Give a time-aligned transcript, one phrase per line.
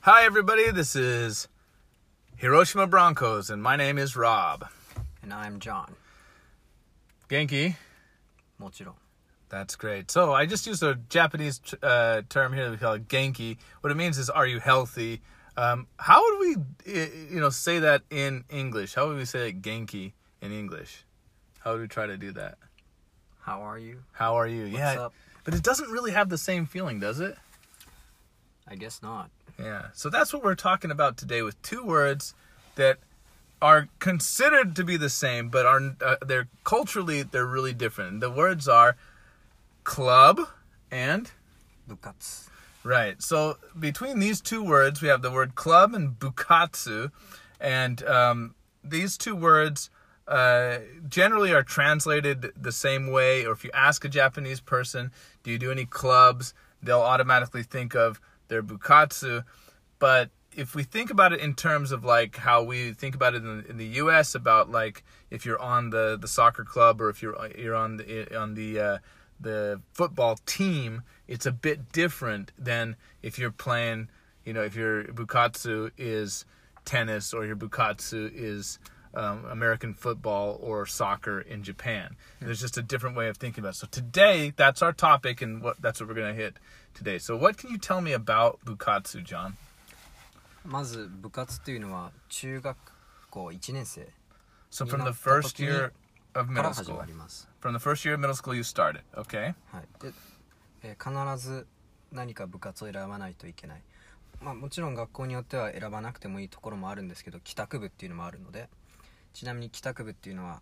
[0.00, 0.70] Hi, everybody.
[0.70, 1.48] This is
[2.36, 4.66] Hiroshima Broncos, and my name is Rob.
[5.22, 5.94] And I'm John.
[7.28, 7.74] Genki.
[8.58, 8.94] もちろん。
[9.48, 10.10] That's great.
[10.10, 12.70] So I just used a Japanese uh, term here.
[12.70, 13.58] We call it genki.
[13.80, 15.20] What it means is, are you healthy?
[15.56, 18.94] Um, how would we, eh, you know, say that in English?
[18.94, 21.04] How would we say it genki in English?
[21.60, 22.58] How would we try to do that?
[23.40, 24.02] How are you?
[24.12, 24.64] How are you?
[24.64, 25.14] What's yeah, up?
[25.44, 27.36] but it doesn't really have the same feeling, does it?
[28.68, 29.30] I guess not.
[29.59, 29.87] Yeah.
[29.93, 32.33] So that's what we're talking about today with two words
[32.75, 32.97] that
[33.61, 38.19] are considered to be the same, but are uh, they're culturally they're really different.
[38.19, 38.95] The words are
[39.83, 40.41] club
[40.89, 41.31] and
[41.87, 42.49] bukatsu.
[42.83, 43.21] right.
[43.21, 47.11] So between these two words, we have the word club and bukatsu,
[47.59, 49.89] and um, these two words
[50.27, 53.45] uh, generally are translated the same way.
[53.45, 55.11] Or if you ask a Japanese person,
[55.43, 58.19] "Do you do any clubs?" they'll automatically think of
[58.51, 59.43] their bukatsu.
[59.97, 63.43] But if we think about it in terms of like how we think about it
[63.43, 64.35] in, in the U.S.
[64.35, 68.37] about like if you're on the, the soccer club or if you're you're on the
[68.37, 68.97] on the uh,
[69.39, 74.09] the football team, it's a bit different than if you're playing.
[74.45, 76.45] You know, if your bukatsu is
[76.83, 78.79] tennis or your bukatsu is
[79.14, 82.16] um, American football or soccer in Japan.
[82.40, 83.78] There's just a different way of thinking about it.
[83.78, 86.54] So today, that's our topic, and what that's what we're gonna hit
[86.94, 87.18] today.
[87.18, 89.56] So what can you tell me about bukatsu, John?
[90.64, 92.76] まず部活というのは中学
[93.30, 94.08] 校1年生
[94.70, 95.92] So に from な the った first 時に year
[96.34, 97.48] of から middle 始 school, まります。
[97.62, 99.00] from the first year of middle school, you started.
[99.14, 99.54] Okay.
[99.72, 99.88] はい。
[100.02, 100.12] で、
[100.82, 101.66] えー必ず
[102.12, 103.82] 何か部活を選ばないといけない。
[104.40, 108.68] まあもちろん学校によっては選ばなくてもいいところもあるんですけど帰宅部っていうのもあるので
[109.33, 110.61] ちなみに帰宅部っていうのは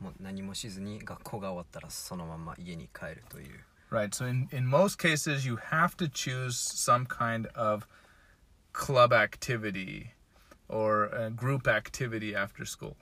[0.00, 4.12] もう何もしずに学校が終わったらそのまま家に帰るという Right.
[4.12, 7.86] So in, in most cases, you have to choose some kind of
[8.72, 10.10] club activity
[10.68, 12.96] or a group activity after school.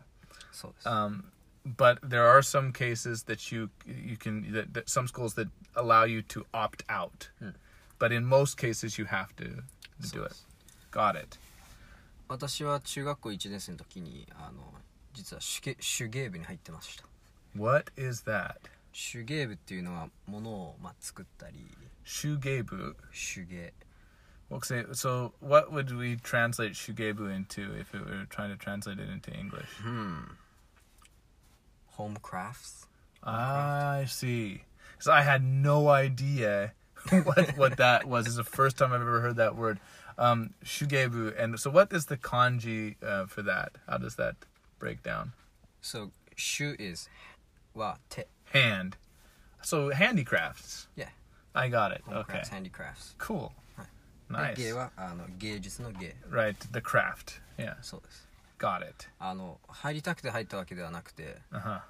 [0.53, 1.25] そうです、Um,
[1.65, 6.05] but there are some cases that you you can that, that some schools that allow
[6.05, 7.31] you to opt out.
[7.39, 7.51] Hmm.
[7.99, 9.63] But in most cases, you have to,
[10.03, 10.35] to do it.
[10.35, 10.47] す
[10.91, 11.39] Got it.
[12.29, 14.63] 私は中学校1年生の時にあの
[15.14, 17.06] 実は手芸手芸部に入ってました
[17.58, 18.56] What is that?
[18.94, 21.70] 手芸部っていうのは物を、まあ、作ったり
[22.06, 22.96] Shugebu.
[23.12, 23.74] 手芸
[24.52, 29.08] Okay, so what would we translate shugebu into if it were trying to translate it
[29.08, 29.68] into English?
[29.86, 30.38] うん
[31.86, 32.90] ホームクラフト
[33.22, 34.62] I see.
[34.98, 36.74] Because I had no idea
[37.26, 38.28] what what that was.
[38.28, 39.80] It's the first time I've ever heard that word.
[40.18, 41.42] Um, shugebu.
[41.42, 43.74] And so, what is the kanji uh, for that?
[43.88, 44.36] How does that
[44.85, 45.29] break down?
[45.83, 47.09] So 手 is
[47.75, 48.97] は手 Hand.
[49.63, 50.89] So handicrafts.
[50.97, 51.09] Yeah.
[51.55, 52.03] I got it.
[52.07, 52.41] Okay.
[52.43, 53.49] フトハンディクラフト Cool.
[54.29, 54.55] で Nice.
[54.57, 56.55] 芸はあの芸術の芸 Right.
[56.73, 57.41] The craft.
[57.59, 57.77] Yeah.
[57.83, 58.29] そうです
[58.59, 59.09] Got it.
[59.19, 61.81] あの入りたくて入ったわけではなくて Uh huh.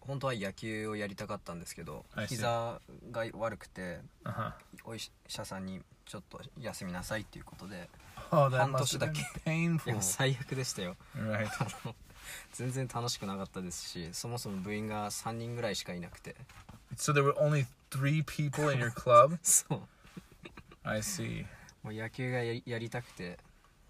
[0.00, 2.80] 本当は野球をやりたかったんですけど.膝
[3.10, 4.52] が悪くて Uh huh.
[4.84, 7.88] お医者さんにちょっと休みなさいっていうことで
[8.32, 9.20] Oh, 半年だけ
[10.00, 11.48] 最悪でしたよ Right.
[12.52, 16.34] 全然楽しくなかったですしそもそも部員が3人ぐらいしかいなくて
[16.96, 19.38] So there were only three people in your club.
[19.42, 19.80] そう
[20.84, 21.44] I see.
[21.82, 23.38] もう野球がやりやりたくて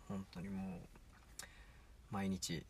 [0.08, 0.80] 本当にも
[1.42, 1.44] う
[2.10, 2.64] 毎日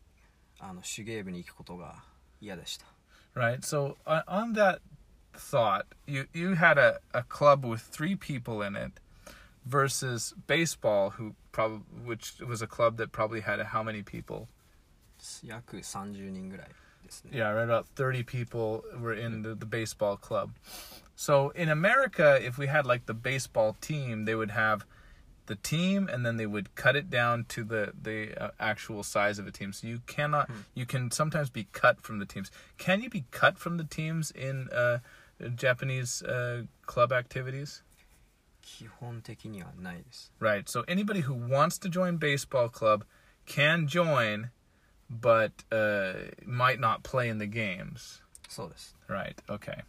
[0.59, 2.03] あの手芸部に行くことが
[2.41, 2.87] 嫌でした
[3.35, 3.61] Right.
[3.61, 4.81] So on, on that
[5.37, 8.93] thought, you you had a, a club with three people in it
[9.67, 14.49] versus baseball, who probably which was a club that probably had how many people?
[15.44, 16.68] 約30人ぐらい
[17.04, 20.52] ですね Yeah, right about thirty people were in the, the baseball club.
[21.16, 24.86] So in America, if we had like the baseball team, they would have
[25.48, 29.38] the team and then they would cut it down to the the uh, actual size
[29.38, 29.74] of a team.
[29.74, 32.50] So you cannot you can sometimes be cut from the teams.
[32.78, 35.00] Can you be cut from the teams in uh,
[35.56, 37.84] Japanese uh, club activities?
[38.62, 40.70] 基本的にはないです Right.
[40.70, 43.04] So anybody who wants to join baseball club
[43.48, 44.52] can join,
[45.10, 48.22] but uh, might not play in the games.
[48.50, 49.36] そうです Right.
[49.48, 49.84] Okay.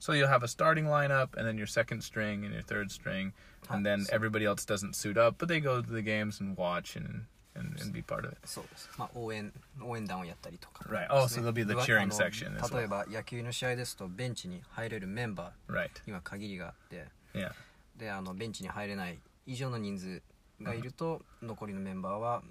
[0.00, 3.32] So you'll have a starting lineup, and then your second string and your third string,
[3.68, 6.56] and then so- everybody else doesn't suit up, but they go to the games and
[6.56, 7.26] watch and
[7.56, 8.38] and, and be part of it.
[8.44, 11.08] そうですまあ応援応援団をやったりとか Right.
[11.10, 12.88] Oh, です so ね there'll be the うわ cheering あの section as 例え well.
[12.88, 15.88] ば野球の試合ですとベンチに入れるメンバ Right.
[15.90, 17.50] ーには限りがあって Yeah.
[17.96, 20.22] であのベンチに入れない以上の人数
[20.62, 22.42] がいると、残りのメンバーは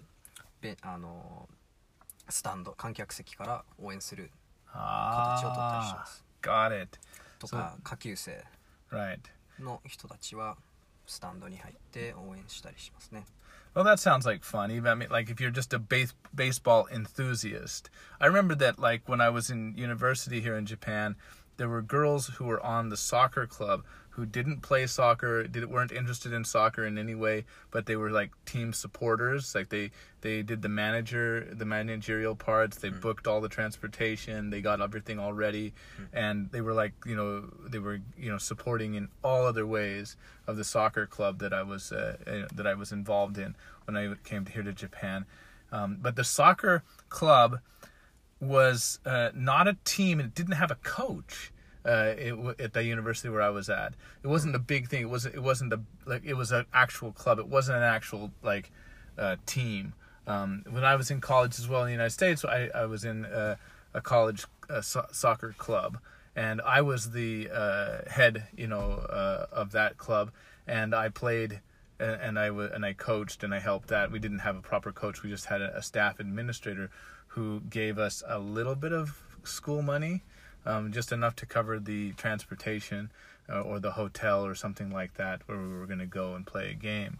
[0.61, 1.47] べあの
[2.32, 4.30] スタンド観客席から応援する
[4.72, 6.98] 形を取ったりしま Ah, す got it.
[7.38, 8.42] とか下級生.
[9.60, 10.56] の人たちは
[11.06, 13.24] スタンドに入って応援したりしますね
[13.74, 14.70] Well, that sounds like fun.
[14.70, 17.90] Even I mean, like if you're just a base, baseball enthusiast.
[18.20, 21.16] I remember that, like when I was in university here in Japan,
[21.56, 25.90] there were girls who were on the soccer club who didn't play soccer, did weren't
[25.90, 29.54] interested in soccer in any way, but they were like team supporters.
[29.54, 29.90] Like they
[30.20, 32.76] they did the manager, the managerial parts.
[32.76, 34.50] They booked all the transportation.
[34.50, 35.72] They got everything all ready,
[36.12, 40.16] and they were like you know they were you know supporting in all other ways
[40.46, 43.54] of the soccer club that I was uh, uh, that I was involved in
[43.86, 45.24] when I came here to Japan.
[45.70, 47.60] Um, but the soccer club
[48.42, 51.52] was uh, not a team and it didn't have a coach
[51.86, 53.94] uh, it, at the university where I was at.
[54.22, 55.02] It wasn't a big thing.
[55.02, 57.38] It was it wasn't a like it was an actual club.
[57.38, 58.72] It wasn't an actual like
[59.16, 59.94] uh, team.
[60.26, 63.04] Um, when I was in college as well in the United States, I, I was
[63.04, 63.56] in uh,
[63.94, 65.98] a college uh, so- soccer club,
[66.34, 69.06] and I was the uh, head, you know,
[69.52, 70.30] of that club,
[70.66, 71.60] and I played
[71.98, 74.10] and, I and I coached and I helped that.
[74.10, 75.22] We didn't have a proper coach.
[75.22, 76.90] We just had a staff administrator
[77.34, 80.22] who gave us a little bit of school money,
[80.66, 83.10] um, just enough to cover the transportation
[83.48, 86.46] uh, or the hotel or something like that where we were going to go and
[86.46, 87.18] play a game.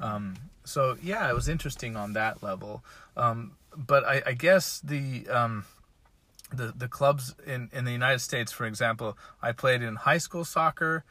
[0.00, 0.34] Um,
[0.64, 2.82] so yeah, it was interesting on that level.
[3.16, 5.64] Um, but I, I guess the um,
[6.52, 10.44] the the clubs in in the United States, for example, I played in high school
[10.44, 11.04] soccer,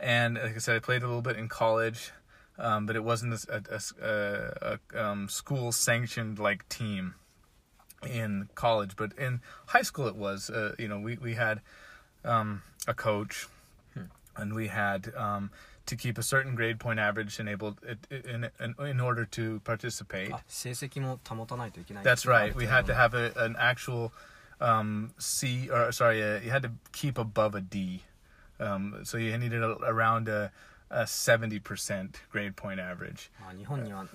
[0.00, 2.10] and like I said, I played a little bit in college,
[2.58, 7.14] um, but it wasn't a, a, a, a um, school sanctioned like team
[8.07, 8.95] in college.
[8.95, 10.49] But in high school, it was.
[10.49, 11.61] Uh, you know, we we had
[12.23, 13.47] um, a coach,
[14.35, 15.51] and we had um,
[15.85, 17.75] to keep a certain grade point average and able
[18.09, 20.31] in, in in order to participate.
[20.31, 22.55] あ成績も保たないといけない That's right.
[22.55, 24.11] We had to あ have a, an actual
[24.61, 28.03] um, C, or sorry, uh, you had to keep above a D.
[28.59, 30.51] Um, so you needed a, around a,
[30.89, 33.31] a 70% grade point average.
[33.41, 34.09] まあ日本にはうん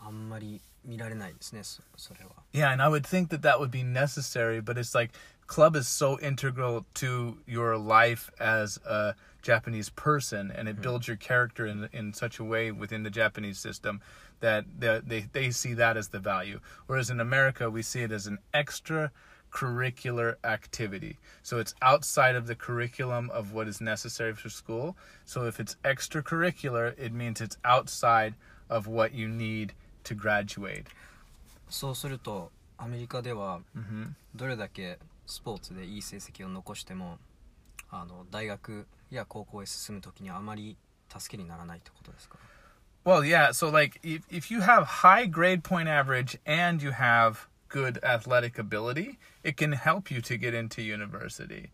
[0.00, 5.10] あんまり 見られないですねそそれは Yeah, and I would think that that would be necessary, but it's like
[5.46, 11.16] club is so integral to your life as a Japanese person, and it builds your
[11.16, 14.00] character in in such a way within the Japanese system
[14.40, 16.60] that they they, they see that as the value.
[16.86, 19.10] Whereas in America, we see it as an extra
[19.52, 21.18] curricular activity.
[21.42, 24.96] So it's outside of the curriculum of what is necessary for school.
[25.24, 28.34] So if it's extracurricular, it means it's outside
[28.68, 29.72] of what you need
[30.04, 30.84] to graduate.
[31.68, 37.18] そうするとアメリカでは hmm どれだけスポーツでいい成績を残しても
[37.90, 40.76] あの大学や高校へ進む時にはあまり
[41.08, 42.36] 助けにならないってことですか
[43.04, 43.52] Well, yeah.
[43.52, 48.58] So, like, if, if you have high grade point average and you have good athletic
[48.58, 51.70] ability, it can help you to get into university.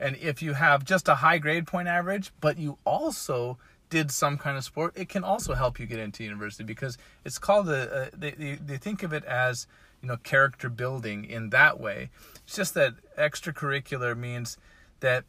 [0.00, 3.58] And if you have just a high grade point average, but you also
[3.90, 7.38] did some kind of sport, it can also help you get into university because it's
[7.38, 8.08] called a.
[8.14, 9.66] a they, they they think of it as
[10.00, 12.10] you know character building in that way.
[12.44, 14.56] It's just that extracurricular means
[15.00, 15.24] that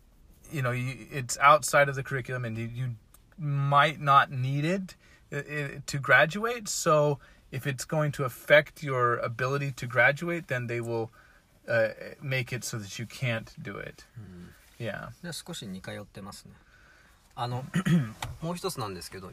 [0.51, 2.88] you know you, it's outside of the curriculum and you, you
[3.38, 4.95] might not need it
[5.33, 6.69] uh, uh, to graduate.
[6.69, 7.19] So
[7.51, 11.11] if it's going to affect your ability to graduate, then they will
[11.67, 11.89] uh,
[12.21, 14.05] make it so that you can't do it.
[14.77, 15.09] Yeah.
[15.21, 16.53] で少し似通ってますね
[17.36, 17.64] あの
[18.42, 19.30] もう一つなんですけど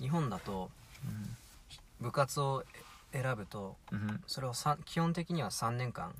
[0.00, 0.70] 日本だと
[2.00, 2.64] 部活を
[3.12, 6.12] 選ぶと hmm それをさ基本的には3年間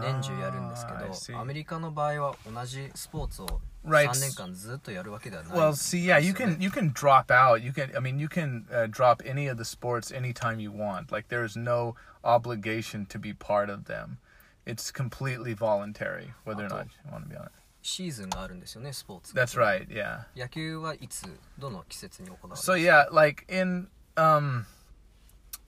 [0.00, 1.32] 年中やるんですけ Ah.
[1.32, 4.10] どアメリカの場合は同じスポーツを Right.
[4.10, 7.62] 3年間ずっとやるわけではない Well, see, yeah, you can you can drop out.
[7.62, 11.10] You can, I mean, you can uh, drop any of the sports anytime you want.
[11.10, 14.18] Like there is no obligation to be part of them.
[14.66, 17.52] It's completely voluntary whether or not you want to be on it.
[17.87, 19.87] シーズンがあるんですよねスポーツ That's right.
[19.87, 20.25] Yeah.
[20.35, 21.25] 野球はいつ
[21.57, 24.65] どの季節に行われる So yeah, like in um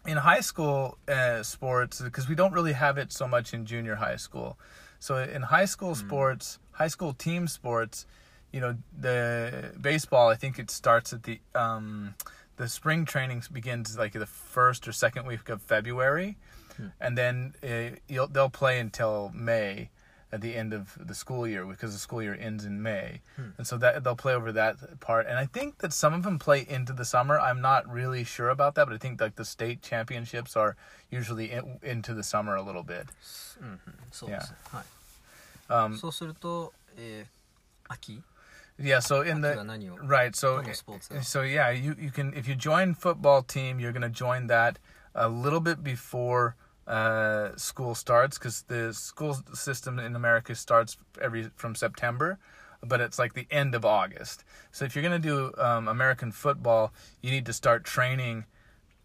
[0.08, 3.96] in high school uh, sports because we don't really have it so much in junior
[3.96, 4.56] high school.
[5.00, 8.06] So in high school sports, high school team sports,
[8.54, 12.16] you know, the baseball I think it starts at the um
[12.58, 16.38] the spring training begins like the first or second week of February,
[17.02, 19.90] and then uh, you'll, they'll play until May
[20.32, 23.22] at the end of the school year because the school year ends in May,
[23.58, 25.28] and so that they'll play over that part.
[25.28, 27.40] And I think that some of them play into the summer.
[27.40, 30.76] I'm not really sure about that, but I think like the state championships are
[31.10, 33.08] usually in, into the summer a little bit.
[33.62, 33.80] うんうん
[34.12, 34.84] そうですね、はい
[35.68, 38.22] Um, そうすると、えー秋
[38.80, 42.48] yeah, so in 秋は the 何を right, so どのスポーツが so yeah, you you can if
[42.50, 44.76] you join football team, you're gonna join that
[45.14, 46.56] a little bit before
[46.91, 52.39] uh, school starts because the school system in America starts every from September
[52.83, 54.45] but it's like the end of August.
[54.73, 58.47] So if you're going to do um, American football, you need to start training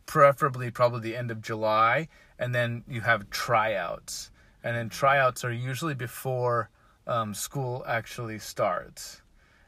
[0.05, 4.31] preferably probably the end of July, and then you have tryouts.
[4.63, 6.69] And then tryouts are usually before
[7.07, 9.21] um, school actually starts.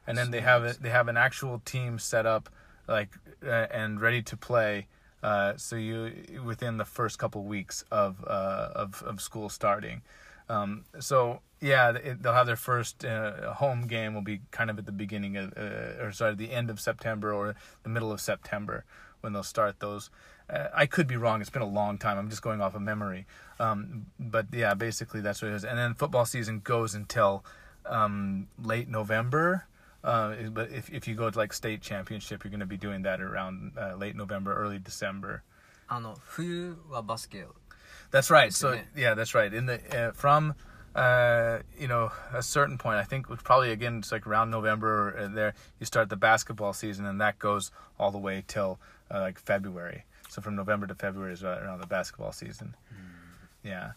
[0.06, 0.82] And then they have it.
[0.82, 2.48] They have an actual team set up,
[2.88, 3.10] like
[3.46, 4.86] uh, and ready to play.
[5.22, 6.12] Uh, so you
[6.44, 10.02] within the first couple weeks of uh, of of school starting.
[10.48, 14.78] Um, so yeah, it, they'll have their first uh, home game will be kind of
[14.78, 18.20] at the beginning of, uh, or sorry, the end of September or the middle of
[18.20, 18.84] September
[19.20, 20.10] when they'll start those.
[20.48, 21.40] Uh, I could be wrong.
[21.40, 22.16] It's been a long time.
[22.16, 23.26] I'm just going off of memory.
[23.58, 25.64] Um, but yeah, basically that's what it is.
[25.64, 27.44] And then football season goes until
[27.84, 29.66] um, late November.
[30.03, 33.03] Uh, but if if you go to like state championship, you're going to be doing
[33.03, 35.43] that around uh, late November, early December.
[35.87, 37.55] あの冬はバスケを
[38.11, 38.51] That's right.
[38.51, 38.85] So Isn't it?
[38.95, 39.53] yeah, that's right.
[39.53, 40.55] In the uh, from
[40.95, 44.51] uh, you know a certain point, I think it was probably again it's like around
[44.51, 48.43] November or uh, there you start the basketball season, and that goes all the way
[48.47, 50.03] till uh, like February.
[50.29, 52.75] So from November to February is right around the basketball season.
[53.63, 53.91] Yeah.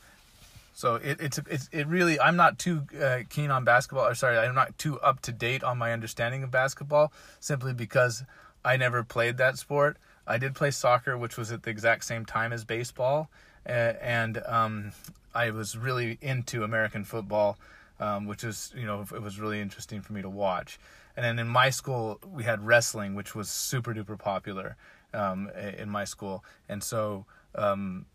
[0.74, 4.38] So it, it's it's it really I'm not too uh, keen on basketball or sorry
[4.38, 8.24] I'm not too up to date on my understanding of basketball simply because
[8.63, 9.98] I never played that sport.
[10.25, 13.30] I did play soccer, which was at the exact same time as baseball,
[13.68, 14.92] uh, and um,
[15.34, 17.58] I was really into American football,
[18.00, 20.80] um, which is you know it was really interesting for me to watch.
[21.18, 24.78] And then in my school we had wrestling, which was super duper popular
[25.13, 27.25] um, in my school, and so
[27.56, 28.06] um,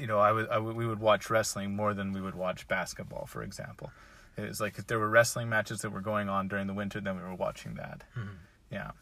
[0.00, 2.66] you know, I would, I would we would watch wrestling more than we would watch
[2.66, 3.90] basketball, for example.
[4.36, 7.00] It was like if there were wrestling matches that were going on during the winter,
[7.00, 8.02] then we were watching that.
[8.70, 8.92] Yeah.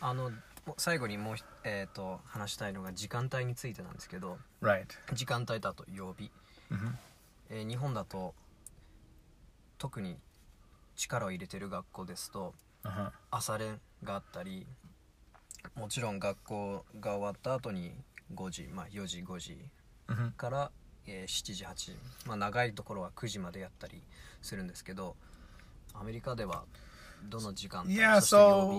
[0.00, 0.30] あの
[0.76, 4.86] 最後にもうひ、えー、と話したいのが時間帯についてなんですけど Right.
[5.14, 6.30] 時間帯だと曜日、
[6.70, 6.94] Mhm.
[7.50, 8.34] えー日本だと
[9.78, 10.18] 特に
[10.96, 13.10] 力を入れてる学校ですと Uh huh.
[13.32, 14.66] 朝練があったり
[15.74, 17.92] もちろん学校が終わった後に
[18.34, 19.60] 5時、まあ、4時5時 Mhm.
[20.37, 20.71] から、
[21.07, 24.01] えー7時8時、まあ、長いところは9時までやったり
[24.41, 25.15] するんですけど
[25.93, 26.63] アメリカでは
[27.29, 28.19] どの時間帯 Yeah.
[28.21, 28.71] そして曜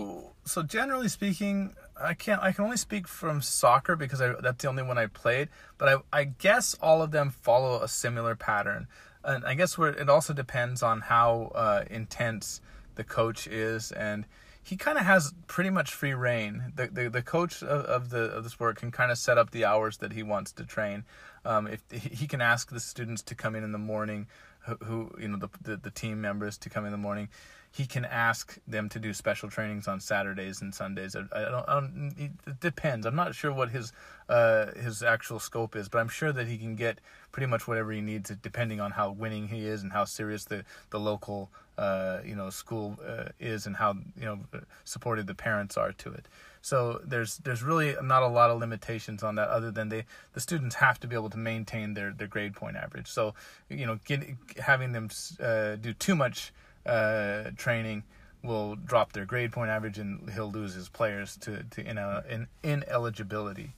[0.45, 2.43] 日 So so generally speaking, I can't.
[2.43, 5.49] I can only speak from soccer because I, that's the only one I played.
[5.79, 8.87] But I I guess all of them follow a similar pattern,
[9.23, 12.61] and I guess where it also depends on how uh, intense
[12.97, 14.27] the coach is and.
[14.70, 16.74] he kind of has pretty much free reign.
[16.76, 19.50] The the, the coach of, of the of the sport can kind of set up
[19.50, 21.06] the hours that he wants to train.
[21.44, 24.28] Um, if he can ask the students to come in in the morning,
[24.68, 27.30] who, who you know the, the the team members to come in the morning,
[27.72, 31.16] he can ask them to do special trainings on Saturdays and Sundays.
[31.16, 32.16] I, don't, I don't.
[32.18, 33.06] It depends.
[33.06, 33.94] I'm not sure what his
[34.28, 37.00] uh, his actual scope is, but I'm sure that he can get
[37.32, 40.66] pretty much whatever he needs, depending on how winning he is and how serious the
[40.90, 44.40] the local uh, you know school uh, is and how you know
[44.84, 46.28] supported the parents are to it.
[46.62, 50.42] So there's there's really not a lot of limitations on that, other than they the
[50.42, 53.08] students have to be able to maintain their their grade point average.
[53.08, 53.36] So
[53.70, 54.24] you know, get,
[54.58, 55.10] having them
[55.40, 56.52] uh, do too much
[56.86, 58.04] uh, training
[58.44, 62.24] will drop their grade point average and he'll lose his players to, to in a,
[62.30, 63.74] in ineligibility.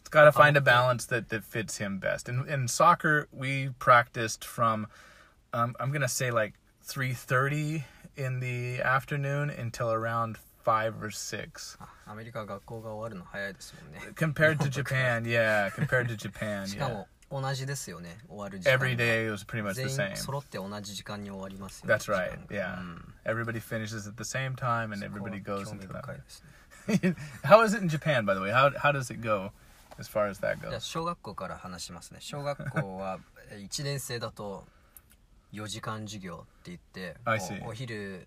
[0.00, 2.28] It's got to find a balance that, that fits him best.
[2.28, 4.86] And in, in soccer, we practiced from,
[5.52, 6.54] um, I'm going to say like
[6.86, 7.84] 3.30
[8.16, 11.76] in the afternoon until around 5 or 6.
[11.80, 11.88] Ah,
[14.14, 15.70] compared to Japan, yeah.
[15.70, 17.04] Compared to Japan, yeah.
[17.30, 20.16] も同じですよね終わる時間 Every day was pretty much the 全員 same.
[20.16, 22.30] 揃って同じ時間に終わりますよね That's right.
[22.48, 22.76] 時間 Yeah.
[22.76, 26.22] がうん Everybody finishes at the same time, and そこは everybody goes 興味 into 深い that.
[26.22, 28.50] ですね how is it in Japan, by the way?
[28.52, 29.52] How how does it go,
[29.98, 30.80] as far as that じゃあ goes?
[30.80, 33.18] 小学校から話しますね小学校は
[33.52, 34.66] 1年生だと
[35.52, 37.68] 4時間授業って言って I こう see.
[37.68, 38.26] お昼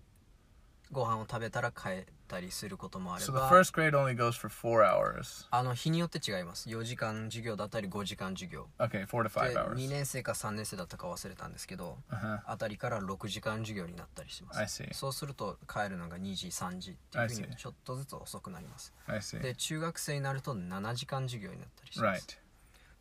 [0.92, 5.46] ご飯を食べたら帰ったりすることもあれ So the ば first grade only goes for four hours.
[5.50, 9.74] あの日によって違います4時間授業だったり5時間授業 Okay, four to で five hours.
[9.74, 12.40] 2年生か3年生だったか忘れたんですけど Uh-huh.
[12.46, 14.94] あたりから6時間授業になったりしま I す see.
[14.94, 17.56] そうすると帰るのが2時3時っていうふう I に see.
[17.56, 19.40] ちょっとずつ遅くなります I see.
[19.40, 22.20] で中学生になると7時間授業になったりしま Right.
[22.20, 22.38] す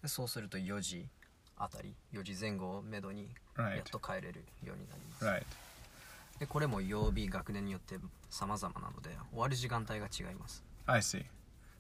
[0.02, 1.08] でそうすると4時
[1.58, 3.76] あたり4時前後をめどに Right.
[3.78, 5.44] やっと帰れるようになります、Right.
[6.40, 7.96] でこれも曜日学年によって
[8.30, 11.26] 様々なので終わる時間帯が違います I see.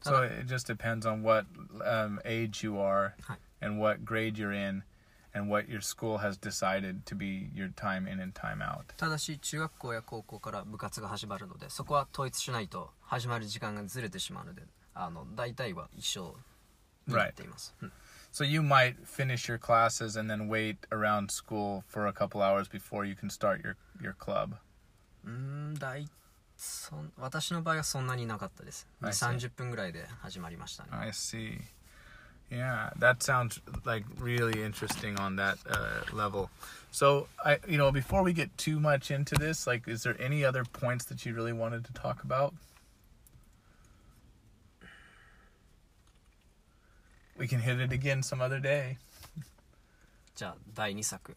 [0.01, 1.45] So it just depends on what
[1.86, 3.36] um, age you are Hi.
[3.62, 4.83] and what grade you're in
[5.33, 8.93] and what your school has decided to be your time in and time out.
[8.98, 14.62] ただし中学校や高校から部活が始まるのでそこは統一しないと始まる時間がずれてしまうので
[14.93, 16.36] あの大体は一緒
[17.07, 17.91] になっています、うん
[18.32, 22.68] So you might finish your classes and then wait around school for a couple hours
[22.68, 24.54] before you can start your your club.
[25.25, 26.06] うーん大
[26.56, 29.26] そん私の場合はそんなになかったです2 I see.
[29.26, 31.60] 3 0分ぐらいで始まりましたね I see.
[32.50, 36.48] Yeah, that sounds like really interesting on that uh, level.
[36.90, 40.46] So, I, you know, before we get too much into this, like, is there any
[40.46, 42.54] other points that you really wanted to talk about?
[47.42, 48.98] We can hit it again some other day.
[50.34, 51.37] じゃあ第2作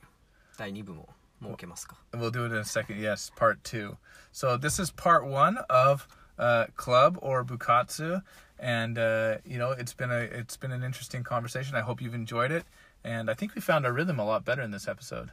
[0.58, 1.10] 第2部も
[1.42, 3.00] 設けますか We'll do it in a second.
[3.00, 3.98] Yes, part two.
[4.32, 6.08] So this is part one of
[6.38, 8.22] uh, club or bukatsu,
[8.60, 11.76] and uh, you know it's been a it's been an interesting conversation.
[11.76, 12.66] I hope you've enjoyed it,
[13.04, 15.32] and I think we found our rhythm a lot better in this episode.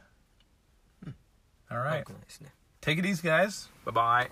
[1.69, 2.51] All 悪 right, くないですね
[2.81, 3.69] take it easy, guys.
[3.85, 4.29] Bye bye.